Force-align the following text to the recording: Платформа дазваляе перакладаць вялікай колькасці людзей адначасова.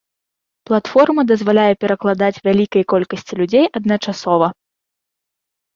Платформа 0.69 1.21
дазваляе 1.33 1.67
перакладаць 1.85 2.31
вялікай 2.49 2.83
колькасці 2.95 3.33
людзей 3.43 3.65
адначасова. 3.83 4.47